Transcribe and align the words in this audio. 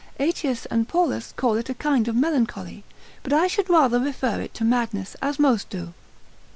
Aetius 0.19 0.65
and 0.65 0.87
Paulus 0.87 1.31
call 1.37 1.57
it 1.57 1.69
a 1.69 1.75
kind 1.75 2.07
of 2.07 2.15
melancholy; 2.15 2.83
but 3.21 3.31
I 3.31 3.45
should 3.45 3.69
rather 3.69 3.99
refer 3.99 4.41
it 4.41 4.55
to 4.55 4.63
madness, 4.63 5.15
as 5.21 5.37
most 5.37 5.69
do. 5.69 5.93